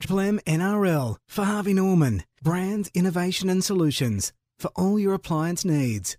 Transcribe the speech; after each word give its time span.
Triple 0.00 0.20
M 0.20 0.40
NRL 0.46 1.16
for 1.26 1.44
Harvey 1.44 1.74
Norman. 1.74 2.22
Brands, 2.40 2.88
innovation 2.94 3.48
and 3.48 3.64
solutions 3.64 4.32
for 4.58 4.70
all 4.76 4.98
your 4.98 5.14
appliance 5.14 5.64
needs. 5.64 6.16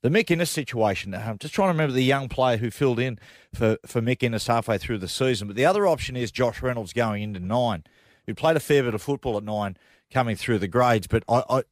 The 0.00 0.08
Mick 0.08 0.30
Ennis 0.30 0.50
situation. 0.50 1.14
I'm 1.14 1.38
just 1.38 1.54
trying 1.54 1.68
to 1.68 1.72
remember 1.72 1.92
the 1.92 2.02
young 2.02 2.28
player 2.28 2.56
who 2.56 2.70
filled 2.70 2.98
in 2.98 3.18
for, 3.54 3.78
for 3.86 4.00
Mick 4.00 4.22
Ennis 4.22 4.46
halfway 4.46 4.78
through 4.78 4.98
the 4.98 5.08
season. 5.08 5.46
But 5.48 5.56
the 5.56 5.64
other 5.64 5.86
option 5.86 6.16
is 6.16 6.32
Josh 6.32 6.60
Reynolds 6.62 6.92
going 6.92 7.22
into 7.22 7.40
nine, 7.40 7.84
who 8.26 8.34
played 8.34 8.56
a 8.56 8.60
fair 8.60 8.82
bit 8.82 8.94
of 8.94 9.02
football 9.02 9.36
at 9.36 9.44
nine 9.44 9.76
coming 10.12 10.36
through 10.36 10.58
the 10.58 10.68
grades. 10.68 11.06
But 11.06 11.24
I, 11.28 11.42
I, 11.48 11.62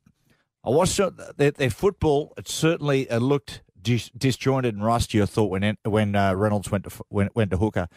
I 0.65 0.71
watched 0.71 1.01
their, 1.37 1.51
their 1.51 1.71
football. 1.71 2.35
It 2.37 2.49
certainly 2.49 3.09
uh, 3.11 3.19
looked 3.19 3.63
dis- 3.81 4.11
disjointed 4.17 4.75
and 4.75 4.85
rusty. 4.85 5.21
I 5.21 5.27
thought 5.27 5.51
when 5.51 5.77
when 5.85 6.15
uh, 6.15 6.35
Reynolds 6.35 6.71
went 6.71 6.85
to 6.85 7.05
went, 7.11 7.35
went 7.35 7.51
to 7.51 7.57
hooker. 7.57 7.89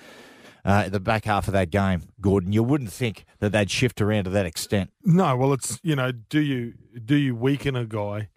Uh, 0.66 0.90
the 0.90 1.00
back 1.00 1.26
half 1.26 1.48
of 1.48 1.54
that 1.54 1.70
game, 1.70 2.04
Gordon, 2.20 2.52
you 2.52 2.64
wouldn't 2.64 2.92
think 2.92 3.26
that 3.40 3.52
they'd 3.52 3.72
shift 3.72 4.02
around 4.02 4.26
to 4.26 4.30
that 4.32 4.46
extent. 4.46 4.92
No, 5.04 5.36
well, 5.38 5.54
it's 5.54 5.80
you 5.84 5.96
know, 5.96 6.12
do 6.12 6.42
you 6.42 6.74
do 7.06 7.16
you 7.16 7.36
weaken 7.36 7.76
a 7.76 7.86
guy 7.86 8.30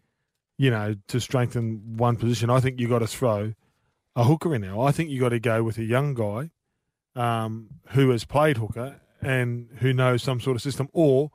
you 0.62 0.70
know, 0.70 0.94
to 1.08 1.20
strengthen 1.20 1.96
one 1.96 2.14
position, 2.14 2.48
I 2.48 2.60
think 2.60 2.78
you 2.78 2.88
got 2.88 3.00
to 3.00 3.08
throw 3.08 3.54
a 4.14 4.22
hooker 4.22 4.54
in 4.54 4.62
there. 4.62 4.78
I 4.78 4.92
think 4.92 5.10
you 5.10 5.18
got 5.18 5.30
to 5.30 5.40
go 5.40 5.64
with 5.64 5.76
a 5.76 5.82
young 5.82 6.14
guy 6.14 6.50
um, 7.16 7.68
who 7.88 8.10
has 8.10 8.24
played 8.24 8.58
hooker 8.58 9.00
and 9.20 9.68
who 9.78 9.92
knows 9.92 10.22
some 10.22 10.40
sort 10.40 10.54
of 10.54 10.62
system, 10.62 10.88
or 10.92 11.32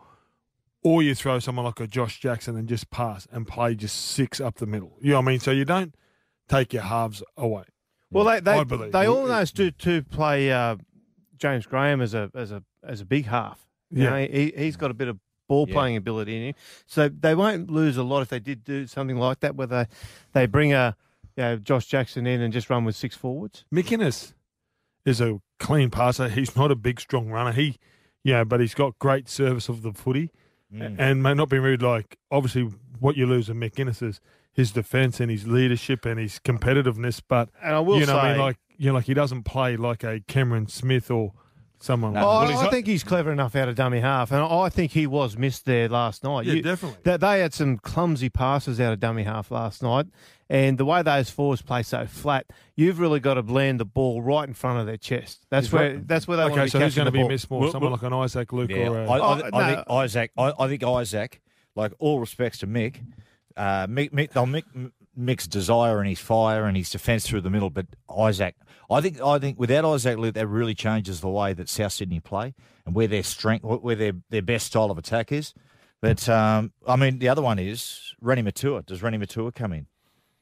or 0.81 1.03
you 1.03 1.13
throw 1.13 1.39
someone 1.39 1.65
like 1.65 1.81
a 1.81 1.87
Josh 1.87 2.21
Jackson 2.21 2.55
and 2.55 2.69
just 2.69 2.89
pass 2.89 3.27
and 3.29 3.45
play 3.45 3.75
just 3.75 3.97
six 3.97 4.39
up 4.39 4.55
the 4.55 4.65
middle. 4.65 4.95
You 5.01 5.09
know 5.09 5.17
what 5.17 5.23
I 5.23 5.31
mean? 5.31 5.39
So 5.41 5.51
you 5.51 5.65
don't 5.65 5.93
take 6.47 6.71
your 6.71 6.83
halves 6.83 7.21
away. 7.35 7.63
Well, 8.11 8.25
they 8.25 8.39
they, 8.39 8.89
they 8.89 9.07
almost 9.07 9.55
do 9.55 9.71
to 9.71 10.01
play 10.03 10.51
uh, 10.51 10.77
James 11.37 11.65
Graham 11.65 12.01
as 12.01 12.13
a 12.13 12.31
as 12.33 12.51
a 12.51 12.63
as 12.83 13.01
a 13.01 13.05
big 13.05 13.25
half. 13.25 13.59
You 13.89 14.03
yeah, 14.03 14.09
know, 14.09 14.17
he, 14.17 14.53
he's 14.55 14.77
got 14.77 14.91
a 14.91 14.93
bit 14.93 15.07
of 15.07 15.17
ball 15.47 15.65
playing 15.65 15.95
yeah. 15.95 15.99
ability 15.99 16.35
in 16.35 16.43
him. 16.49 16.55
So 16.85 17.09
they 17.09 17.35
won't 17.35 17.71
lose 17.71 17.97
a 17.97 18.03
lot 18.03 18.21
if 18.21 18.29
they 18.29 18.39
did 18.39 18.63
do 18.63 18.85
something 18.87 19.17
like 19.17 19.39
that, 19.41 19.55
where 19.55 19.67
they, 19.67 19.85
they 20.33 20.45
bring 20.45 20.73
a 20.73 20.95
you 21.35 21.43
know, 21.43 21.55
Josh 21.57 21.85
Jackson 21.85 22.27
in 22.27 22.41
and 22.41 22.51
just 22.51 22.69
run 22.69 22.83
with 22.83 22.95
six 22.95 23.15
forwards. 23.15 23.65
Mick 23.73 23.91
Ennis 23.91 24.33
is 25.05 25.21
a 25.21 25.39
clean 25.59 25.89
passer. 25.89 26.29
He's 26.29 26.55
not 26.55 26.71
a 26.71 26.75
big, 26.75 26.99
strong 26.99 27.29
runner. 27.29 27.53
He, 27.53 27.77
you 28.23 28.33
know, 28.33 28.45
but 28.45 28.59
he's 28.59 28.73
got 28.73 28.99
great 28.99 29.29
service 29.29 29.69
of 29.69 29.81
the 29.83 29.93
footy. 29.93 30.31
Mm. 30.73 30.95
And 30.99 31.23
may 31.23 31.33
not 31.33 31.47
be 31.47 31.59
rude, 31.59 31.81
like 31.81 32.17
obviously 32.29 32.69
what 32.99 33.15
you 33.15 33.25
lose 33.25 33.49
in 33.49 33.57
Mick 33.57 33.79
Ennis 33.79 34.01
is 34.01 34.19
his 34.57 34.71
defence 34.71 35.19
and 35.21 35.31
his 35.31 35.47
leadership 35.47 36.05
and 36.05 36.19
his 36.19 36.39
competitiveness. 36.39 37.21
But 37.25 37.49
and 37.63 37.75
I 37.75 37.79
will 37.79 37.99
you 37.99 38.07
know, 38.07 38.13
say, 38.13 38.19
I 38.19 38.31
mean, 38.31 38.41
like 38.41 38.57
you 38.77 38.87
know, 38.87 38.95
like 38.95 39.05
he 39.05 39.13
doesn't 39.13 39.43
play 39.43 39.77
like 39.77 40.03
a 40.03 40.19
Cameron 40.21 40.67
Smith 40.67 41.09
or 41.09 41.31
someone. 41.79 42.13
No. 42.13 42.21
Oh, 42.21 42.41
well, 42.43 42.59
I 42.59 42.69
think 42.71 42.87
he's 42.87 43.03
clever 43.03 43.31
enough 43.31 43.55
out 43.55 43.69
of 43.69 43.75
dummy 43.75 43.99
half, 43.99 44.31
and 44.31 44.41
I 44.41 44.69
think 44.69 44.91
he 44.91 45.05
was 45.05 45.37
missed 45.37 45.65
there 45.65 45.87
last 45.87 46.23
night. 46.23 46.47
Yeah, 46.47 46.53
you, 46.53 46.61
definitely. 46.63 46.97
They, 47.03 47.17
they, 47.17 47.39
had 47.39 47.53
some 47.53 47.77
clumsy 47.77 48.29
passes 48.29 48.81
out 48.81 48.93
of 48.93 48.99
dummy 48.99 49.23
half 49.23 49.51
last 49.51 49.83
night, 49.83 50.07
and 50.49 50.79
the 50.79 50.85
way 50.85 51.03
those 51.03 51.29
fours 51.29 51.61
play 51.61 51.83
so 51.83 52.07
flat, 52.07 52.47
you've 52.75 52.99
really 52.99 53.19
got 53.19 53.35
to 53.35 53.41
land 53.41 53.79
the 53.79 53.85
ball 53.85 54.23
right 54.23 54.47
in 54.47 54.55
front 54.55 54.79
of 54.79 54.87
their 54.87 54.97
chest. 54.97 55.45
That's 55.51 55.71
where 55.71 55.93
right. 55.93 56.07
that's 56.07 56.27
where 56.27 56.37
they 56.37 56.43
okay, 56.43 56.51
want 56.51 56.71
to 56.71 56.77
be 56.77 56.79
so 56.79 56.79
who's 56.79 56.95
going 56.95 57.05
to 57.05 57.11
be 57.11 57.27
missed 57.27 57.51
more? 57.51 57.61
Well, 57.61 57.71
someone 57.71 57.91
well, 57.91 57.99
like 58.01 58.11
an 58.11 58.13
Isaac 58.13 58.51
Luke 58.53 58.71
yeah, 58.71 58.89
or 58.89 59.01
a, 59.01 59.09
I, 59.09 59.17
I, 59.17 59.19
oh, 59.19 59.49
I, 59.53 59.75
think 59.75 59.89
Isaac. 59.89 60.31
I, 60.35 60.53
I, 60.59 60.67
think 60.67 60.83
Isaac. 60.83 61.41
Like 61.75 61.93
all 61.99 62.19
respects 62.19 62.57
to 62.59 62.67
Mick, 62.67 63.03
uh, 63.57 63.87
Mick, 63.87 64.11
Mick, 64.11 64.31
they'll 64.31 64.45
Mick, 64.45 64.91
Mick's 65.17 65.47
desire 65.47 65.99
and 65.99 66.07
his 66.07 66.19
fire 66.19 66.65
and 66.65 66.77
his 66.77 66.89
defence 66.89 67.27
through 67.27 67.41
the 67.41 67.49
middle, 67.49 67.69
but 67.69 67.87
Isaac 68.15 68.55
I 68.89 69.01
think 69.01 69.21
I 69.21 69.37
think 69.39 69.59
without 69.59 69.85
Isaac 69.85 70.17
Luke, 70.17 70.35
that 70.35 70.47
really 70.47 70.73
changes 70.73 71.19
the 71.19 71.29
way 71.29 71.53
that 71.53 71.67
South 71.67 71.91
Sydney 71.91 72.19
play 72.19 72.53
and 72.85 72.95
where 72.95 73.07
their 73.07 73.23
strength, 73.23 73.63
where 73.63 73.95
their 73.95 74.13
their 74.29 74.41
best 74.41 74.67
style 74.67 74.91
of 74.91 74.97
attack 74.97 75.31
is. 75.31 75.53
But 76.01 76.27
um, 76.29 76.71
I 76.87 76.95
mean, 76.95 77.19
the 77.19 77.27
other 77.27 77.41
one 77.41 77.59
is 77.59 78.13
Reni 78.21 78.43
Maitua. 78.43 78.85
Does 78.85 79.01
Reni 79.01 79.17
Maitua 79.17 79.53
come 79.53 79.73
in? 79.73 79.87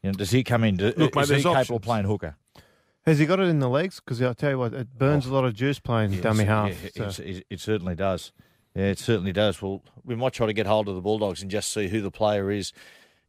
You 0.03 0.11
know, 0.11 0.17
does 0.17 0.31
he 0.31 0.43
come 0.43 0.63
in? 0.63 0.77
Look, 0.77 1.15
is 1.17 1.29
mate, 1.29 1.37
he 1.37 1.43
capable 1.43 1.55
options. 1.55 1.69
of 1.71 1.81
playing 1.81 2.05
hooker? 2.05 2.37
Has 3.05 3.19
he 3.19 3.25
got 3.25 3.39
it 3.39 3.47
in 3.47 3.59
the 3.59 3.69
legs? 3.69 3.99
Because 3.99 4.21
I'll 4.21 4.35
tell 4.35 4.51
you 4.51 4.59
what, 4.59 4.73
it 4.73 4.97
burns 4.97 5.27
oh, 5.27 5.31
a 5.31 5.33
lot 5.33 5.45
of 5.45 5.53
juice 5.53 5.79
playing 5.79 6.13
yes, 6.13 6.21
dummy 6.21 6.43
half. 6.43 6.71
Yeah, 6.95 7.09
so. 7.09 7.23
it, 7.23 7.45
it 7.49 7.59
certainly 7.59 7.95
does. 7.95 8.31
Yeah, 8.75 8.85
it 8.85 8.99
certainly 8.99 9.31
does. 9.31 9.61
Well, 9.61 9.83
we 10.03 10.15
might 10.15 10.33
try 10.33 10.47
to 10.47 10.53
get 10.53 10.67
hold 10.67 10.89
of 10.89 10.95
the 10.95 11.01
Bulldogs 11.01 11.41
and 11.41 11.49
just 11.49 11.71
see 11.71 11.87
who 11.87 12.01
the 12.01 12.11
player 12.11 12.51
is 12.51 12.73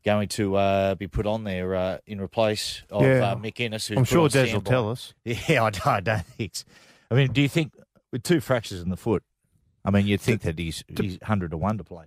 going 0.05 0.29
to 0.29 0.57
uh, 0.57 0.95
be 0.95 1.09
put 1.09 1.27
on 1.27 1.45
there 1.45 1.75
uh, 1.75 1.99
in 2.07 2.21
replace 2.21 2.83
of 2.91 3.03
yeah. 3.03 3.33
uh, 3.33 3.37
Mick 3.37 3.61
Ennis. 3.61 3.91
I'm 3.91 4.05
sure 4.05 4.29
Des 4.29 4.53
will 4.53 4.61
tell 4.61 4.91
us. 4.91 5.15
Yeah, 5.25 5.65
I 5.65 5.71
don't, 5.71 5.87
I 5.87 6.01
don't 6.01 6.27
think. 6.27 6.57
So. 6.57 6.65
I 7.11 7.15
mean, 7.15 7.33
do 7.33 7.41
you 7.41 7.49
think 7.49 7.73
with 8.12 8.23
two 8.23 8.41
fractures 8.41 8.83
in 8.83 8.91
the 8.91 8.97
foot? 8.97 9.23
I 9.85 9.91
mean, 9.91 10.06
you'd 10.06 10.21
think 10.21 10.43
that 10.43 10.59
he's 10.59 10.85
he's 10.89 11.19
hundred 11.23 11.53
to 11.53 11.56
one 11.56 11.79
to 11.79 11.85
play. 11.85 12.05